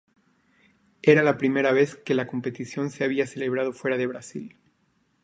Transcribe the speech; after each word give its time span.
Era 1.03 1.21
la 1.21 1.37
primera 1.37 1.71
vez 1.73 1.95
que 1.95 2.15
la 2.15 2.25
competición 2.25 2.89
se 2.89 3.03
había 3.03 3.27
celebrado 3.27 3.71
fuera 3.71 3.97
de 3.97 4.07
Brasil. 4.07 4.55